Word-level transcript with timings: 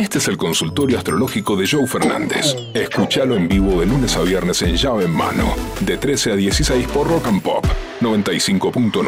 Este 0.00 0.16
es 0.16 0.28
el 0.28 0.38
consultorio 0.38 0.96
astrológico 0.96 1.56
de 1.56 1.68
Joe 1.70 1.86
Fernández. 1.86 2.56
Escúchalo 2.72 3.36
en 3.36 3.46
vivo 3.46 3.80
de 3.80 3.84
lunes 3.84 4.16
a 4.16 4.22
viernes 4.22 4.62
en 4.62 4.74
llave 4.74 5.04
en 5.04 5.10
mano, 5.10 5.54
de 5.80 5.98
13 5.98 6.32
a 6.32 6.36
16 6.36 6.88
por 6.88 7.06
Rock 7.06 7.26
and 7.26 7.42
Pop 7.42 7.66
95.9. 8.00 9.04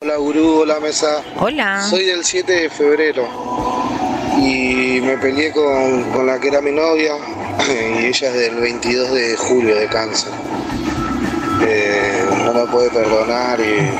Hola 0.00 0.16
gurú, 0.16 0.62
hola 0.62 0.80
mesa. 0.80 1.22
Hola. 1.38 1.80
Soy 1.88 2.06
del 2.06 2.24
7 2.24 2.52
de 2.52 2.70
febrero 2.70 3.28
y 4.40 5.00
me 5.00 5.16
peleé 5.16 5.52
con, 5.52 6.10
con 6.10 6.26
la 6.26 6.40
que 6.40 6.48
era 6.48 6.60
mi 6.60 6.72
novia 6.72 7.14
y 8.00 8.06
ella 8.06 8.30
es 8.30 8.34
del 8.34 8.56
22 8.56 9.12
de 9.12 9.36
julio 9.36 9.76
de 9.76 9.86
cáncer. 9.86 10.32
Puede 12.70 12.90
perdonar, 12.90 13.58
y, 13.60 13.90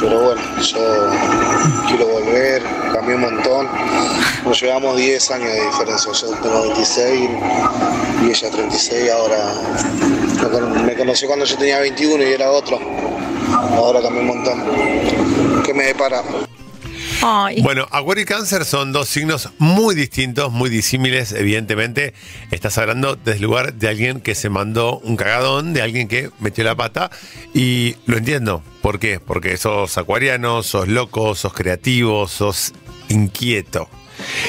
pero 0.00 0.20
bueno, 0.20 0.40
yo 0.60 1.10
quiero 1.88 2.06
volver, 2.06 2.62
cambié 2.92 3.16
un 3.16 3.22
montón. 3.22 3.68
Nos 4.44 4.60
llevamos 4.60 4.96
10 4.96 5.30
años 5.32 5.52
de 5.52 5.66
diferencia, 5.66 6.12
yo 6.12 6.28
tengo 6.36 6.62
26 6.62 7.30
y 8.22 8.30
ella 8.30 8.50
36, 8.50 9.10
ahora 9.10 9.54
me 10.84 10.96
conoció 10.96 11.26
cuando 11.26 11.44
yo 11.44 11.56
tenía 11.56 11.80
21 11.80 12.22
y 12.22 12.32
era 12.32 12.50
otro. 12.50 12.78
Ahora 13.74 14.00
cambié 14.00 14.20
un 14.20 14.28
montón. 14.28 15.62
¿Qué 15.64 15.74
me 15.74 15.84
depara? 15.86 16.22
Bueno, 17.62 17.86
Acuario 17.92 18.22
y 18.22 18.26
Cáncer 18.26 18.64
son 18.64 18.92
dos 18.92 19.08
signos 19.08 19.50
muy 19.58 19.94
distintos, 19.94 20.50
muy 20.50 20.68
disímiles, 20.70 21.32
evidentemente. 21.32 22.14
Estás 22.50 22.78
hablando 22.78 23.14
desde 23.14 23.36
el 23.36 23.42
lugar 23.42 23.74
de 23.74 23.88
alguien 23.88 24.20
que 24.20 24.34
se 24.34 24.48
mandó 24.48 24.98
un 24.98 25.16
cagadón, 25.16 25.72
de 25.72 25.82
alguien 25.82 26.08
que 26.08 26.30
metió 26.40 26.64
la 26.64 26.74
pata. 26.74 27.10
Y 27.54 27.94
lo 28.06 28.16
entiendo. 28.16 28.62
¿Por 28.80 28.98
qué? 28.98 29.20
Porque 29.20 29.56
sos 29.56 29.96
acuariano, 29.98 30.64
sos 30.64 30.88
loco, 30.88 31.36
sos 31.36 31.52
creativo, 31.52 32.26
sos 32.26 32.72
inquieto. 33.08 33.88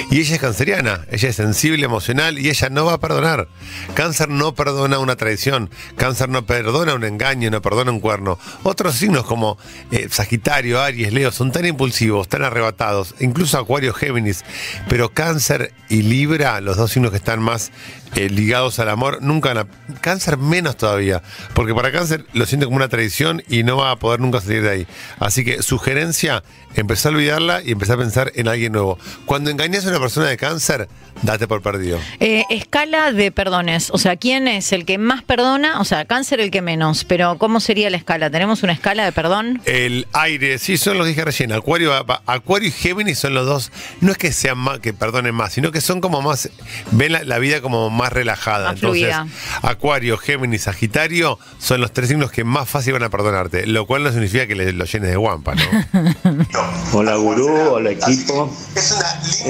Y 0.09 0.19
ella 0.19 0.35
es 0.35 0.41
canceriana, 0.41 1.05
ella 1.11 1.29
es 1.29 1.35
sensible, 1.35 1.85
emocional 1.85 2.39
y 2.39 2.49
ella 2.49 2.69
no 2.69 2.85
va 2.85 2.93
a 2.93 2.99
perdonar. 2.99 3.47
Cáncer 3.93 4.29
no 4.29 4.55
perdona 4.55 4.99
una 4.99 5.15
traición, 5.15 5.69
cáncer 5.95 6.29
no 6.29 6.45
perdona 6.45 6.93
un 6.93 7.03
engaño, 7.03 7.49
no 7.49 7.61
perdona 7.61 7.91
un 7.91 7.99
cuerno. 7.99 8.37
Otros 8.63 8.95
signos 8.95 9.25
como 9.25 9.57
eh, 9.91 10.07
Sagitario, 10.09 10.81
Aries, 10.81 11.13
Leo 11.13 11.31
son 11.31 11.51
tan 11.51 11.65
impulsivos, 11.65 12.27
tan 12.27 12.43
arrebatados, 12.43 13.15
incluso 13.19 13.57
Acuario, 13.57 13.93
Géminis, 13.93 14.43
pero 14.87 15.09
Cáncer 15.09 15.73
y 15.89 16.01
Libra, 16.01 16.61
los 16.61 16.77
dos 16.77 16.91
signos 16.91 17.11
que 17.11 17.17
están 17.17 17.41
más 17.41 17.71
eh, 18.15 18.29
ligados 18.29 18.77
al 18.79 18.89
amor, 18.89 19.21
nunca 19.21 19.53
van 19.53 19.67
a... 19.67 19.99
Cáncer 20.01 20.37
menos 20.37 20.77
todavía, 20.77 21.21
porque 21.53 21.73
para 21.73 21.91
Cáncer 21.91 22.25
lo 22.33 22.45
siente 22.45 22.65
como 22.65 22.77
una 22.77 22.89
traición 22.89 23.43
y 23.47 23.63
no 23.63 23.77
va 23.77 23.91
a 23.91 23.95
poder 23.97 24.19
nunca 24.19 24.41
salir 24.41 24.61
de 24.63 24.69
ahí. 24.69 24.87
Así 25.19 25.43
que 25.43 25.63
sugerencia, 25.63 26.43
empezar 26.75 27.11
a 27.13 27.15
olvidarla 27.15 27.61
y 27.63 27.71
empezar 27.71 27.95
a 27.95 27.99
pensar 27.99 28.31
en 28.35 28.47
alguien 28.47 28.71
nuevo. 28.71 28.97
Cuando 29.25 29.49
engañas 29.49 29.72
a 29.77 29.89
una 29.89 29.99
persona 29.99 30.27
de 30.27 30.37
cáncer, 30.37 30.87
date 31.23 31.47
por 31.47 31.61
perdido. 31.61 31.99
eh, 32.19 32.43
escala 32.51 33.11
de 33.11 33.31
perdones. 33.31 33.89
O 33.91 33.97
sea, 33.97 34.15
¿quién 34.17 34.47
es 34.47 34.71
el 34.71 34.85
que 34.85 34.97
más 34.99 35.23
perdona? 35.23 35.79
O 35.81 35.85
sea, 35.85 36.05
cáncer 36.05 36.39
el 36.39 36.51
que 36.51 36.61
menos. 36.61 37.03
Pero 37.05 37.37
¿cómo 37.39 37.59
sería 37.59 37.89
la 37.89 37.97
escala? 37.97 38.29
¿Tenemos 38.29 38.61
una 38.63 38.73
escala 38.73 39.03
de 39.05 39.11
perdón? 39.11 39.61
El 39.65 40.07
aire, 40.13 40.59
sí, 40.59 40.77
son 40.77 40.97
los 40.99 41.07
dije 41.07 41.25
recién. 41.25 41.51
Acuario, 41.51 41.91
Acuario 42.27 42.69
y 42.69 42.71
Géminis 42.71 43.17
son 43.19 43.33
los 43.33 43.45
dos. 43.47 43.71
No 44.01 44.11
es 44.11 44.17
que 44.19 44.31
sean 44.31 44.57
más, 44.59 44.79
que 44.79 44.93
perdonen 44.93 45.33
más, 45.33 45.53
sino 45.53 45.71
que 45.71 45.81
son 45.81 46.01
como 46.01 46.21
más, 46.21 46.49
ven 46.91 47.13
la, 47.13 47.23
la 47.23 47.39
vida 47.39 47.61
como 47.61 47.89
más 47.89 48.13
relajada. 48.13 48.65
Más 48.67 48.75
Entonces, 48.75 49.01
fluida. 49.01 49.27
Acuario, 49.63 50.17
Géminis, 50.17 50.63
Sagitario 50.63 51.39
son 51.57 51.81
los 51.81 51.91
tres 51.93 52.09
signos 52.09 52.31
que 52.31 52.43
más 52.43 52.69
fácil 52.69 52.93
van 52.93 53.03
a 53.03 53.09
perdonarte. 53.09 53.65
Lo 53.65 53.87
cual 53.87 54.03
no 54.03 54.11
significa 54.11 54.45
que 54.45 54.55
le- 54.55 54.71
lo 54.73 54.85
llenes 54.85 55.09
de 55.09 55.15
guampa, 55.15 55.55
¿no? 55.55 55.63
Hola 56.93 57.15
gurú, 57.15 57.49
hola 57.71 57.91
equipo. 57.91 58.55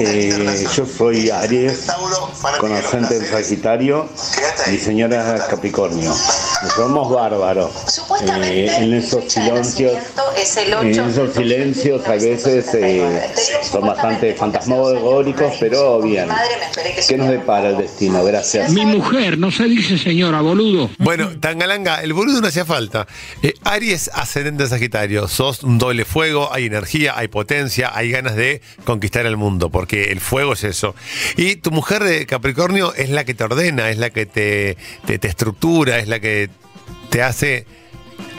Eh, 0.06 0.66
yo 0.76 0.84
soy 0.84 1.30
Aries, 1.30 1.86
con 2.60 2.72
ascendente 2.72 3.16
en 3.16 3.26
Sagitario 3.26 4.06
y 4.70 4.76
señora 4.76 5.46
Capricornio. 5.48 6.10
Nos 6.62 6.76
vemos 6.76 7.10
Eh, 8.22 8.70
en 8.78 8.94
esos 8.94 9.32
silencios, 9.32 9.92
en 10.82 10.88
esos 10.88 11.34
silencios 11.34 12.06
a 12.06 12.12
veces 12.12 12.74
eh, 12.74 13.22
son 13.62 13.86
bastante 13.86 14.34
fantasmagóricos, 14.34 15.54
pero 15.58 16.00
bien. 16.00 16.28
¿Qué 17.08 17.16
nos 17.16 17.28
depara 17.28 17.70
el 17.70 17.78
destino? 17.78 18.24
Gracias. 18.24 18.70
Mi 18.70 18.86
mujer, 18.86 19.38
no 19.38 19.50
se 19.50 19.64
dice 19.64 19.98
señora, 19.98 20.40
boludo. 20.40 20.90
Bueno, 20.98 21.30
Tangalanga, 21.40 22.02
el 22.02 22.12
boludo 22.12 22.40
no 22.40 22.48
hacía 22.48 22.64
falta. 22.64 23.06
Eh, 23.42 23.54
Aries 23.64 24.10
ascendente 24.14 24.64
en 24.64 24.68
Sagitario, 24.68 25.28
sos 25.28 25.62
un 25.62 25.78
doble 25.78 26.04
fuego, 26.04 26.52
hay 26.52 26.66
energía, 26.66 27.14
hay 27.16 27.28
potencia, 27.28 27.90
hay 27.94 28.10
ganas 28.10 28.36
de 28.36 28.60
conquistar 28.84 29.26
el 29.26 29.36
mundo, 29.36 29.70
porque 29.70 30.12
el 30.12 30.20
fuego 30.20 30.52
es 30.52 30.64
eso. 30.64 30.94
Y 31.36 31.56
tu 31.56 31.70
mujer 31.70 32.04
de 32.04 32.26
Capricornio 32.26 32.94
es 32.94 33.10
la 33.10 33.24
que 33.24 33.34
te 33.34 33.44
ordena, 33.44 33.90
es 33.90 33.98
la 33.98 34.10
que 34.10 34.26
te, 34.26 34.76
te, 35.06 35.18
te 35.18 35.28
estructura, 35.28 35.98
es 35.98 36.08
la 36.08 36.20
que 36.20 36.48
te 37.10 37.22
hace 37.22 37.66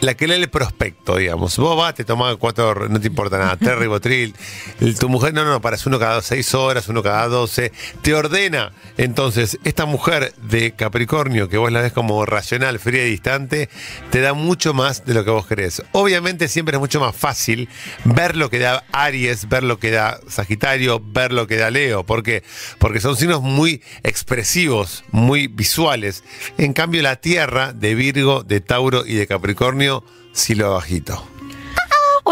la 0.02 0.14
que 0.14 0.28
lee 0.28 0.36
el 0.36 0.50
prospecto, 0.50 1.18
digamos. 1.18 1.58
Vos 1.58 1.78
vas, 1.78 1.96
te 1.96 2.04
tomás 2.04 2.36
cuatro, 2.38 2.88
no 2.90 3.00
te 3.00 3.08
importa 3.08 3.38
nada, 3.38 3.58
tres 3.58 3.76
ribotril. 3.80 4.36
Tu 5.00 5.10
mujer, 5.10 5.34
no, 5.34 5.46
no, 5.46 5.62
para 5.62 5.78
uno 5.86 6.00
cada 6.00 6.22
seis 6.22 6.54
horas, 6.54 6.88
uno 6.88 7.04
cada 7.04 7.28
doce. 7.28 7.72
Te 8.02 8.14
ordena. 8.14 8.72
Entonces, 8.98 9.58
esta 9.64 9.86
mujer 9.86 10.34
de 10.38 10.72
Capricornio, 10.72 11.50
que 11.50 11.58
vos 11.58 11.72
la 11.72 11.82
ves 11.82 11.94
como 11.94 12.26
racional, 12.26 12.80
fría 12.80 13.06
y 13.06 13.12
distante, 13.12 13.70
te 14.12 14.22
da 14.22 14.34
mucho 14.34 14.74
más 14.74 15.06
de 15.06 15.14
lo 15.14 15.24
que 15.24 15.32
vos 15.32 15.48
querés. 15.48 15.84
Obviamente, 15.92 16.48
siempre 16.48 16.76
es 16.76 16.80
mucho 16.80 17.00
más 17.00 17.16
fácil 17.16 17.70
ver 18.04 18.36
lo 18.36 18.50
que 18.50 18.60
da 18.60 18.84
Aries, 18.92 19.48
ver 19.50 19.64
lo 19.64 19.80
que 19.80 19.92
da 19.92 20.20
Sagitario, 20.28 21.02
ver 21.04 21.32
lo 21.32 21.48
que 21.48 21.58
da 21.58 21.72
Leo. 21.72 22.06
¿Por 22.06 22.24
qué? 22.24 22.44
Porque 22.80 23.00
son 23.00 23.16
signos 23.16 23.42
muy 23.42 23.82
expresivos, 24.04 25.04
muy 25.12 25.48
visuales. 25.48 26.24
En 26.58 26.74
cambio, 26.74 27.02
la 27.02 27.18
Tierra 27.18 27.74
de 27.74 27.96
Virgo, 27.96 28.44
de 28.44 28.62
Tauro 28.62 29.06
y 29.06 29.16
de 29.16 29.28
Capricornio, 29.28 29.85
sí 30.32 30.56
lo 30.56 30.74
bajito. 30.74 31.35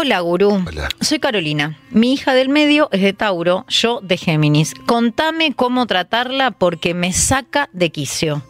Hola, 0.04 0.20
gurú. 0.20 0.62
Hola. 0.66 0.90
Soy 1.00 1.18
Carolina. 1.18 1.78
Mi 1.90 2.12
hija 2.12 2.34
del 2.34 2.50
medio 2.50 2.90
es 2.92 3.00
de 3.00 3.14
Tauro, 3.14 3.64
yo 3.68 4.00
de 4.02 4.18
Géminis. 4.18 4.74
Contame 4.84 5.54
cómo 5.54 5.86
tratarla 5.86 6.50
porque 6.50 6.92
me 6.92 7.14
saca 7.14 7.70
de 7.72 7.90
quicio. 7.90 8.42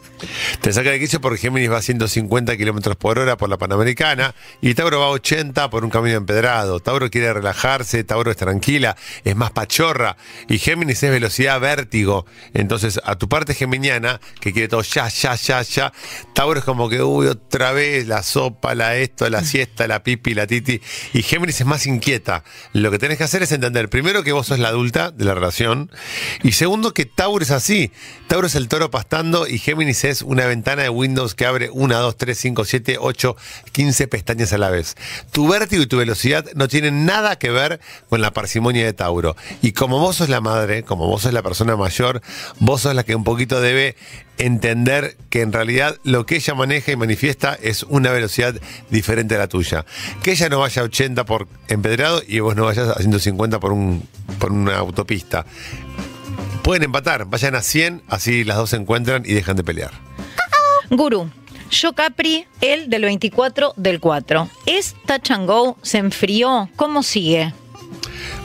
Te 0.59 0.73
saca 0.73 0.91
de 0.91 0.99
quicio 0.99 1.21
porque 1.21 1.37
Géminis 1.37 1.71
va 1.71 1.77
a 1.77 1.81
150 1.81 2.57
kilómetros 2.57 2.97
por 2.97 3.19
hora 3.19 3.37
por 3.37 3.49
la 3.49 3.57
Panamericana 3.57 4.35
y 4.61 4.73
Tauro 4.73 4.99
va 4.99 5.05
a 5.05 5.09
80 5.11 5.69
por 5.69 5.85
un 5.85 5.91
camino 5.91 6.17
empedrado. 6.17 6.81
Tauro 6.81 7.09
quiere 7.09 7.31
relajarse, 7.33 8.03
Tauro 8.03 8.31
es 8.31 8.37
tranquila, 8.37 8.97
es 9.23 9.35
más 9.35 9.51
pachorra 9.51 10.17
y 10.49 10.57
Géminis 10.57 11.03
es 11.03 11.11
velocidad 11.11 11.59
vértigo. 11.61 12.25
Entonces, 12.53 12.99
a 13.03 13.15
tu 13.15 13.29
parte 13.29 13.53
geminiana, 13.53 14.19
que 14.41 14.51
quiere 14.51 14.67
todo 14.67 14.81
ya, 14.81 15.07
ya, 15.07 15.35
ya, 15.35 15.61
ya, 15.61 15.93
Tauro 16.33 16.59
es 16.59 16.65
como 16.65 16.89
que, 16.89 17.01
uy, 17.01 17.27
otra 17.27 17.71
vez 17.71 18.07
la 18.07 18.23
sopa, 18.23 18.75
la 18.75 18.97
esto, 18.97 19.29
la 19.29 19.43
siesta, 19.43 19.87
la 19.87 20.03
pipi, 20.03 20.33
la 20.33 20.47
titi. 20.47 20.81
Y 21.13 21.21
Géminis 21.21 21.44
es 21.49 21.65
más 21.65 21.85
inquieta. 21.85 22.43
Lo 22.73 22.91
que 22.91 22.99
tenés 22.99 23.17
que 23.17 23.23
hacer 23.23 23.43
es 23.43 23.51
entender, 23.51 23.89
primero, 23.89 24.23
que 24.23 24.31
vos 24.31 24.47
sos 24.47 24.59
la 24.59 24.69
adulta 24.69 25.11
de 25.11 25.25
la 25.25 25.33
relación 25.33 25.91
y 26.43 26.53
segundo, 26.53 26.93
que 26.93 27.05
Tauro 27.05 27.43
es 27.43 27.51
así. 27.51 27.91
Tauro 28.27 28.47
es 28.47 28.55
el 28.55 28.67
toro 28.67 28.91
pastando 28.91 29.47
y 29.47 29.59
Géminis 29.59 30.03
es 30.03 30.21
una 30.21 30.45
ventana 30.45 30.83
de 30.83 30.89
Windows 30.89 31.35
que 31.35 31.45
abre 31.45 31.69
1, 31.71 31.99
2, 31.99 32.17
3, 32.17 32.37
5, 32.37 32.65
7, 32.65 32.97
8, 32.99 33.35
15 33.71 34.07
pestañas 34.07 34.53
a 34.53 34.57
la 34.57 34.69
vez. 34.69 34.95
Tu 35.31 35.47
vértigo 35.47 35.83
y 35.83 35.87
tu 35.87 35.97
velocidad 35.97 36.45
no 36.55 36.67
tienen 36.67 37.05
nada 37.05 37.37
que 37.37 37.49
ver 37.49 37.79
con 38.09 38.21
la 38.21 38.31
parsimonia 38.31 38.85
de 38.85 38.93
Tauro. 38.93 39.35
Y 39.61 39.71
como 39.71 39.99
vos 39.99 40.17
sos 40.17 40.29
la 40.29 40.41
madre, 40.41 40.83
como 40.83 41.07
vos 41.07 41.23
sos 41.23 41.33
la 41.33 41.43
persona 41.43 41.75
mayor, 41.75 42.21
vos 42.59 42.81
sos 42.81 42.95
la 42.95 43.03
que 43.03 43.15
un 43.15 43.23
poquito 43.23 43.61
debe 43.61 43.95
entender 44.37 45.17
que 45.29 45.41
en 45.41 45.53
realidad 45.53 45.97
lo 46.03 46.25
que 46.25 46.35
ella 46.35 46.53
maneja 46.53 46.91
y 46.91 46.95
manifiesta 46.95 47.57
es 47.61 47.83
una 47.83 48.11
velocidad 48.11 48.55
diferente 48.89 49.35
a 49.35 49.39
la 49.39 49.47
tuya. 49.47 49.85
Que 50.23 50.31
ella 50.31 50.49
no 50.49 50.59
vaya 50.59 50.81
a 50.81 50.85
80 50.85 51.25
por 51.25 51.47
empedrado 51.67 52.21
y 52.27 52.39
vos 52.39 52.55
no 52.55 52.65
vayas 52.65 52.89
a 52.89 52.99
150 52.99 53.59
por, 53.59 53.71
un, 53.71 54.07
por 54.39 54.51
una 54.51 54.77
autopista. 54.77 55.45
Pueden 56.63 56.83
empatar, 56.83 57.25
vayan 57.25 57.55
a 57.55 57.61
100, 57.61 58.03
así 58.07 58.43
las 58.43 58.57
dos 58.57 58.71
se 58.71 58.77
encuentran 58.77 59.23
y 59.25 59.33
dejan 59.33 59.55
de 59.55 59.63
pelear. 59.63 59.91
Gurú. 60.89 61.29
Yo 61.71 61.93
Capri, 61.93 62.47
él 62.61 62.89
del 62.89 63.03
24 63.03 63.73
del 63.75 63.99
4. 63.99 64.49
¿Es 64.65 64.95
touch 65.05 65.31
and 65.31 65.47
go? 65.47 65.77
¿Se 65.81 65.97
enfrió? 65.97 66.69
¿Cómo 66.75 67.03
sigue? 67.03 67.53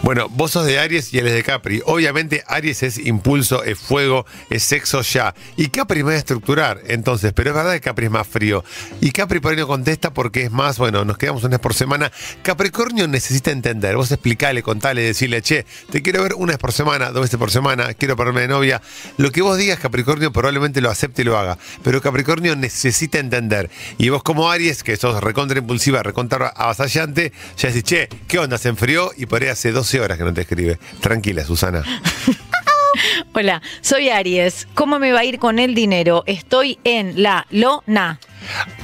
Bueno, 0.02 0.30
vos 0.30 0.52
sos 0.52 0.64
de 0.64 0.78
Aries 0.78 1.12
y 1.12 1.18
él 1.18 1.26
es 1.26 1.34
de 1.34 1.42
Capri. 1.42 1.82
Obviamente 1.84 2.42
Aries 2.46 2.82
es 2.82 2.96
impulso, 2.96 3.62
es 3.62 3.78
fuego, 3.78 4.24
es 4.48 4.62
sexo 4.62 5.02
ya. 5.02 5.34
Y 5.58 5.68
Capri 5.68 6.02
me 6.02 6.10
va 6.10 6.12
a 6.12 6.18
estructurar, 6.18 6.80
entonces, 6.86 7.34
pero 7.34 7.50
es 7.50 7.56
verdad 7.56 7.74
que 7.74 7.82
Capri 7.82 8.06
es 8.06 8.10
más 8.10 8.26
frío. 8.26 8.64
Y 9.02 9.10
Capri 9.10 9.40
por 9.40 9.50
ahí 9.50 9.58
no 9.58 9.66
contesta 9.66 10.14
porque 10.14 10.44
es 10.44 10.50
más, 10.50 10.78
bueno, 10.78 11.04
nos 11.04 11.18
quedamos 11.18 11.44
una 11.44 11.58
vez 11.58 11.60
por 11.60 11.74
semana. 11.74 12.10
Capricornio 12.42 13.08
necesita 13.08 13.50
entender. 13.50 13.94
Vos 13.94 14.10
explicale, 14.10 14.62
contale, 14.62 15.02
decirle, 15.02 15.42
che, 15.42 15.66
te 15.90 16.00
quiero 16.00 16.22
ver 16.22 16.32
una 16.34 16.52
vez 16.52 16.58
por 16.58 16.72
semana, 16.72 17.10
dos 17.10 17.20
veces 17.20 17.38
por 17.38 17.50
semana, 17.50 17.92
quiero 17.92 18.16
ponerme 18.16 18.40
de 18.40 18.48
novia. 18.48 18.80
Lo 19.18 19.30
que 19.30 19.42
vos 19.42 19.58
digas, 19.58 19.80
Capricornio 19.80 20.32
probablemente 20.32 20.80
lo 20.80 20.88
acepte 20.90 21.22
y 21.22 21.24
lo 21.26 21.36
haga. 21.36 21.58
Pero 21.84 22.00
Capricornio 22.00 22.56
necesita 22.56 23.18
entender. 23.18 23.68
Y 23.98 24.08
vos 24.08 24.22
como 24.22 24.50
Aries, 24.50 24.82
que 24.82 24.96
sos 24.96 25.22
recontra 25.22 25.58
impulsiva, 25.58 26.02
recontra 26.02 26.48
avasallante, 26.48 27.34
ya 27.58 27.68
decís, 27.68 27.84
che, 27.84 28.08
¿qué 28.26 28.38
onda? 28.38 28.56
Se 28.56 28.70
enfrió 28.70 29.10
y 29.14 29.26
por 29.26 29.42
ahí 29.42 29.48
hace 29.48 29.72
12 29.90 30.00
horas 30.02 30.18
que 30.18 30.24
no 30.24 30.32
te 30.32 30.42
escribe. 30.42 30.78
Tranquila, 31.00 31.44
Susana. 31.44 31.82
Hola, 33.34 33.60
soy 33.80 34.08
Aries. 34.08 34.68
¿Cómo 34.74 35.00
me 35.00 35.10
va 35.10 35.20
a 35.20 35.24
ir 35.24 35.40
con 35.40 35.58
el 35.58 35.74
dinero? 35.74 36.22
Estoy 36.26 36.78
en 36.84 37.20
la 37.24 37.44
lona. 37.50 38.20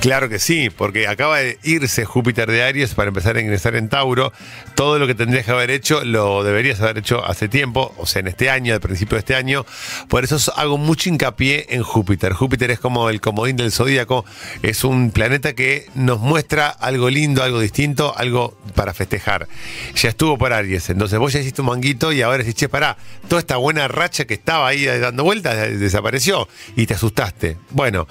Claro 0.01 0.29
que 0.29 0.39
sí, 0.39 0.71
porque 0.71 1.09
acaba 1.09 1.39
de 1.39 1.59
irse 1.63 2.05
Júpiter 2.05 2.51
de 2.51 2.63
Aries 2.63 2.95
para 2.95 3.09
empezar 3.09 3.37
a 3.37 3.41
ingresar 3.41 3.77
en 3.77 3.89
Tauro. 3.89 4.33
Todo 4.75 4.99
lo 4.99 5.07
que 5.07 5.15
tendrías 5.15 5.45
que 5.45 5.53
haber 5.53 5.71
hecho 5.71 6.05
lo 6.05 6.45
deberías 6.45 6.81
haber 6.81 6.99
hecho 6.99 7.25
hace 7.25 7.49
tiempo, 7.49 7.95
o 7.99 8.07
sea, 8.07 8.21
en 8.21 8.29
este 8.29 8.51
año, 8.51 8.75
al 8.75 8.81
principio 8.81 9.17
de 9.17 9.21
este 9.21 9.35
año. 9.35 9.65
Por 10.09 10.25
eso 10.25 10.37
hago 10.57 10.79
mucho 10.79 11.09
hincapié 11.09 11.67
en 11.71 11.83
Júpiter. 11.83 12.33
Júpiter 12.33 12.71
es 12.71 12.79
como 12.79 13.11
el 13.11 13.21
comodín 13.21 13.57
del 13.57 13.73
zodíaco, 13.73 14.25
es 14.63 14.85
un 14.85 15.11
planeta 15.11 15.55
que 15.55 15.89
nos 15.95 16.21
muestra 16.21 16.69
algo 16.69 17.11
lindo, 17.11 17.43
algo 17.43 17.61
distinto, 17.61 18.15
algo 18.17 18.57
para 18.75 18.95
festejar. 18.95 19.49
Ya 19.95 20.11
estuvo 20.11 20.39
por 20.39 20.53
Aries, 20.53 20.91
entonces 20.91 21.19
vos 21.19 21.33
ya 21.33 21.41
hiciste 21.41 21.63
un 21.63 21.69
manguito 21.69 22.13
y 22.13 22.23
ahora 22.23 22.39
decís, 22.39 22.55
che, 22.55 22.69
pará, 22.69 22.97
toda 23.29 23.41
esta 23.41 23.57
buena 23.57 23.89
racha 23.89 24.25
que 24.25 24.35
estaba 24.35 24.69
ahí 24.69 24.85
dando 24.85 25.25
vueltas 25.25 25.79
desapareció 25.79 26.49
y 26.77 26.87
te 26.87 26.95
asustaste. 26.95 27.57
Bueno, 27.71 28.07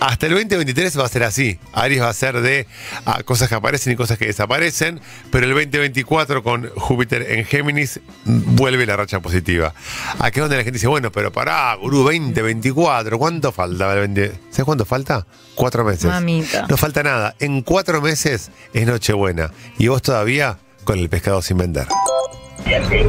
hasta 0.00 0.26
el 0.26 0.34
2023 0.34 0.79
va 0.98 1.04
a 1.04 1.08
ser 1.08 1.22
así. 1.22 1.58
Aries 1.72 2.02
va 2.02 2.08
a 2.08 2.14
ser 2.14 2.40
de 2.40 2.66
ah, 3.04 3.22
cosas 3.24 3.48
que 3.48 3.54
aparecen 3.54 3.92
y 3.92 3.96
cosas 3.96 4.18
que 4.18 4.26
desaparecen, 4.26 5.00
pero 5.30 5.46
el 5.46 5.52
2024 5.52 6.42
con 6.42 6.70
Júpiter 6.70 7.30
en 7.30 7.44
Géminis 7.44 8.00
vuelve 8.24 8.86
la 8.86 8.96
racha 8.96 9.20
positiva. 9.20 9.74
Aquí 10.18 10.38
es 10.38 10.42
donde 10.42 10.56
la 10.56 10.62
gente 10.64 10.76
dice, 10.76 10.88
bueno, 10.88 11.12
pero 11.12 11.32
pará, 11.32 11.74
gurú, 11.74 11.98
2024, 12.04 13.18
¿cuánto 13.18 13.52
falta? 13.52 13.90
¿Sabes 13.90 14.64
cuánto 14.64 14.84
falta? 14.84 15.26
Cuatro 15.54 15.84
meses. 15.84 16.04
Mamita. 16.04 16.66
No 16.68 16.76
falta 16.76 17.02
nada. 17.02 17.34
En 17.38 17.62
cuatro 17.62 18.00
meses 18.00 18.50
es 18.72 18.86
Nochebuena. 18.86 19.52
Y 19.78 19.88
vos 19.88 20.02
todavía 20.02 20.58
con 20.84 20.98
el 20.98 21.08
pescado 21.08 21.42
sin 21.42 21.58
vender. 21.58 21.86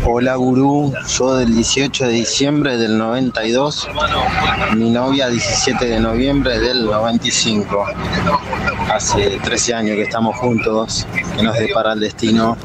Hola 0.05 0.35
gurú, 0.35 0.93
yo 1.07 1.35
del 1.35 1.55
18 1.55 2.07
de 2.07 2.13
diciembre 2.13 2.77
del 2.77 2.97
92, 2.97 3.87
mi 4.75 4.89
novia 4.89 5.29
17 5.29 5.85
de 5.85 5.99
noviembre 5.99 6.59
del 6.59 6.85
95. 6.85 7.85
Hace 8.91 9.39
13 9.43 9.73
años 9.73 9.95
que 9.95 10.03
estamos 10.03 10.37
juntos, 10.37 11.07
que 11.35 11.43
nos 11.43 11.57
depara 11.57 11.93
el 11.93 11.99
destino. 11.99 12.57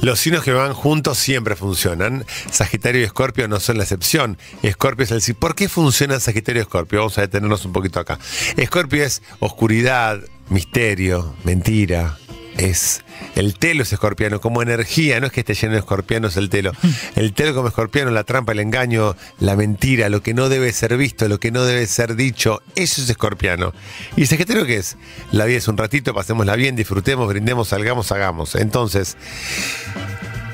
Los 0.00 0.20
signos 0.20 0.42
que 0.42 0.52
van 0.52 0.72
juntos 0.72 1.18
siempre 1.18 1.56
funcionan. 1.56 2.24
Sagitario 2.50 3.02
y 3.02 3.04
Escorpio 3.04 3.48
no 3.48 3.60
son 3.60 3.76
la 3.76 3.84
excepción. 3.84 4.38
Escorpio 4.62 5.04
es 5.04 5.10
el 5.10 5.20
sí. 5.20 5.34
¿Por 5.34 5.54
qué 5.54 5.68
funciona 5.68 6.18
Sagitario 6.20 6.60
y 6.60 6.62
Escorpio? 6.62 7.00
Vamos 7.00 7.18
a 7.18 7.22
detenernos 7.22 7.64
un 7.66 7.72
poquito 7.72 8.00
acá. 8.00 8.18
Escorpio 8.56 9.04
es 9.04 9.22
oscuridad, 9.40 10.20
misterio, 10.48 11.34
mentira, 11.44 12.16
es 12.56 13.02
el 13.36 13.54
telo 13.54 13.82
es 13.82 13.92
escorpiano, 13.92 14.40
como 14.40 14.62
energía, 14.62 15.20
no 15.20 15.26
es 15.26 15.32
que 15.32 15.40
esté 15.40 15.54
lleno 15.54 15.74
de 15.74 15.80
escorpianos 15.80 16.36
el 16.36 16.50
telo. 16.50 16.72
El 17.16 17.32
telo 17.32 17.54
como 17.54 17.68
escorpiano, 17.68 18.10
la 18.10 18.24
trampa, 18.24 18.52
el 18.52 18.60
engaño, 18.60 19.16
la 19.38 19.56
mentira, 19.56 20.08
lo 20.08 20.22
que 20.22 20.34
no 20.34 20.48
debe 20.48 20.72
ser 20.72 20.96
visto, 20.96 21.28
lo 21.28 21.38
que 21.38 21.50
no 21.50 21.64
debe 21.64 21.86
ser 21.86 22.16
dicho, 22.16 22.62
eso 22.74 23.02
es 23.02 23.08
escorpiano. 23.08 23.72
¿Y 24.16 24.26
Sagitario 24.26 24.66
qué 24.66 24.76
es? 24.76 24.96
La 25.32 25.44
vida 25.44 25.58
es 25.58 25.68
un 25.68 25.76
ratito, 25.76 26.14
pasémosla 26.14 26.56
bien, 26.56 26.76
disfrutemos, 26.76 27.28
brindemos, 27.28 27.68
salgamos, 27.68 28.10
hagamos. 28.12 28.54
Entonces, 28.54 29.16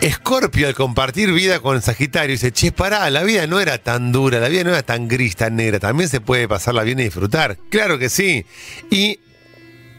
Escorpio 0.01 0.69
al 0.69 0.75
compartir 0.75 1.33
vida 1.33 1.61
con 1.61 1.81
Sagitario 1.81 2.33
dice, 2.33 2.53
che, 2.53 2.71
pará, 2.71 3.09
la 3.11 3.25
vida 3.25 3.47
no 3.47 3.59
era 3.59 3.79
tan 3.79 4.13
dura, 4.13 4.39
la 4.39 4.49
vida 4.49 4.63
no 4.63 4.71
era 4.71 4.83
tan 4.83 5.09
gris, 5.09 5.37
tan 5.37 5.57
negra, 5.57 5.81
también 5.81 6.09
se 6.09 6.21
puede 6.21 6.47
pasarla 6.47 6.83
bien 6.83 7.01
y 7.01 7.05
disfrutar. 7.05 7.59
Claro 7.71 7.99
que 7.99 8.09
sí. 8.09 8.45
Y 8.91 9.19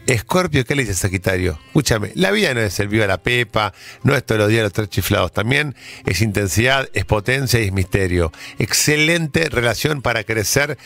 Escorpio, 0.06 0.64
¿qué 0.64 0.74
le 0.74 0.82
dice 0.82 0.94
Sagitario? 0.94 1.58
Escúchame, 1.66 2.12
la 2.14 2.30
vida 2.30 2.54
no 2.54 2.60
es 2.60 2.80
el 2.80 2.88
viva 2.88 3.06
la 3.06 3.18
pepa, 3.18 3.74
no 4.02 4.14
es 4.14 4.24
todos 4.24 4.40
los 4.40 4.48
días 4.48 4.62
los 4.62 4.72
tres 4.72 4.88
chiflados, 4.88 5.32
también 5.32 5.74
es 6.06 6.22
intensidad, 6.22 6.88
es 6.94 7.04
potencia 7.04 7.60
y 7.60 7.64
es 7.64 7.72
misterio. 7.72 8.32
Excelente 8.58 9.48
relación 9.50 10.00
para 10.00 10.24
crecer 10.24 10.78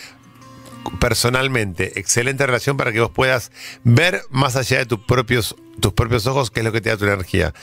personalmente, 0.98 1.98
excelente 1.98 2.46
relación 2.46 2.76
para 2.76 2.92
que 2.92 3.00
vos 3.00 3.10
puedas 3.10 3.52
ver 3.84 4.22
más 4.30 4.56
allá 4.56 4.78
de 4.78 4.86
tus 4.86 5.00
propios, 5.00 5.54
tus 5.80 5.92
propios 5.92 6.26
ojos 6.26 6.50
qué 6.50 6.60
es 6.60 6.64
lo 6.64 6.72
que 6.72 6.80
te 6.80 6.90
da 6.90 6.96
tu 6.96 7.04
energía. 7.04 7.54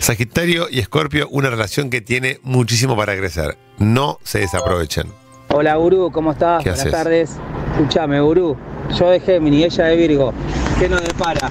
Sagitario 0.00 0.68
y 0.70 0.80
Escorpio, 0.80 1.28
una 1.30 1.50
relación 1.50 1.90
que 1.90 2.00
tiene 2.00 2.40
muchísimo 2.42 2.96
para 2.96 3.16
crecer. 3.16 3.56
No 3.78 4.18
se 4.22 4.40
desaprovechen. 4.40 5.12
Hola 5.50 5.76
Gurú, 5.76 6.10
¿cómo 6.10 6.32
estás? 6.32 6.64
Buenas 6.64 6.90
tardes. 6.90 7.36
Escúchame, 7.76 8.20
Gurú. 8.20 8.56
Yo 8.92 9.10
de 9.10 9.20
Géminis, 9.20 9.74
ella 9.74 9.84
de 9.86 9.96
Virgo. 9.96 10.32
¿Qué 10.78 10.88
nos 10.88 11.02
depara? 11.02 11.50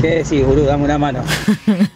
¿Qué 0.00 0.16
decís, 0.16 0.44
Gurú? 0.44 0.62
Dame 0.64 0.84
una 0.84 0.98
mano. 0.98 1.22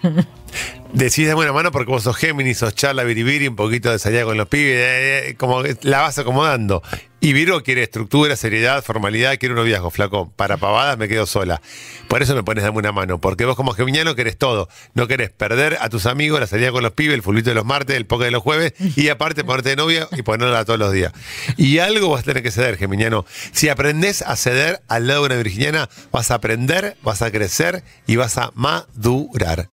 Decís 0.96 1.28
dame 1.28 1.42
una 1.42 1.52
mano 1.52 1.72
porque 1.72 1.90
vos 1.92 2.04
sos 2.04 2.16
Géminis, 2.16 2.56
sos 2.56 2.74
charla, 2.74 3.04
biribiri, 3.04 3.48
un 3.48 3.54
poquito 3.54 3.90
de 3.90 3.98
salida 3.98 4.24
con 4.24 4.38
los 4.38 4.48
pibes, 4.48 4.78
eh, 4.78 5.28
eh, 5.28 5.34
como 5.36 5.62
la 5.82 6.00
vas 6.00 6.18
acomodando. 6.18 6.82
Y 7.20 7.34
Virgo 7.34 7.62
quiere 7.62 7.82
estructura, 7.82 8.34
seriedad, 8.34 8.82
formalidad, 8.82 9.36
quiere 9.36 9.52
un 9.52 9.58
noviazgo, 9.58 9.90
flaco. 9.90 10.32
Para 10.36 10.56
pavadas 10.56 10.96
me 10.96 11.06
quedo 11.06 11.26
sola. 11.26 11.60
Por 12.08 12.22
eso 12.22 12.34
me 12.34 12.42
pones 12.44 12.64
dame 12.64 12.78
una 12.78 12.92
mano, 12.92 13.20
porque 13.20 13.44
vos 13.44 13.56
como 13.56 13.72
geminiano 13.72 14.14
querés 14.14 14.38
todo. 14.38 14.70
No 14.94 15.06
querés 15.06 15.28
perder 15.28 15.76
a 15.82 15.90
tus 15.90 16.06
amigos, 16.06 16.40
la 16.40 16.46
salida 16.46 16.72
con 16.72 16.82
los 16.82 16.92
pibes, 16.92 17.14
el 17.14 17.22
fulito 17.22 17.50
de 17.50 17.56
los 17.56 17.66
martes, 17.66 17.94
el 17.94 18.06
poke 18.06 18.24
de 18.24 18.30
los 18.30 18.42
jueves, 18.42 18.72
y 18.96 19.10
aparte 19.10 19.44
ponerte 19.44 19.68
de 19.68 19.76
novia 19.76 20.08
y 20.12 20.22
ponerla 20.22 20.64
todos 20.64 20.78
los 20.78 20.92
días. 20.92 21.12
Y 21.58 21.76
algo 21.76 22.08
vas 22.08 22.22
a 22.22 22.24
tener 22.24 22.42
que 22.42 22.50
ceder, 22.50 22.78
geminiano. 22.78 23.26
Si 23.52 23.68
aprendés 23.68 24.22
a 24.22 24.34
ceder 24.34 24.80
al 24.88 25.06
lado 25.06 25.20
de 25.20 25.26
una 25.26 25.36
virginiana, 25.36 25.90
vas 26.10 26.30
a 26.30 26.36
aprender, 26.36 26.96
vas 27.02 27.20
a 27.20 27.30
crecer 27.30 27.84
y 28.06 28.16
vas 28.16 28.38
a 28.38 28.50
madurar. 28.54 29.75